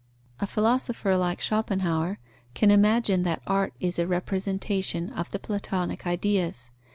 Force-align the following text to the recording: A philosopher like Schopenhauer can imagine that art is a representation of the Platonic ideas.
A 0.39 0.47
philosopher 0.47 1.15
like 1.15 1.39
Schopenhauer 1.39 2.17
can 2.55 2.71
imagine 2.71 3.21
that 3.21 3.43
art 3.45 3.73
is 3.79 3.99
a 3.99 4.07
representation 4.07 5.11
of 5.11 5.29
the 5.29 5.37
Platonic 5.37 6.07
ideas. 6.07 6.71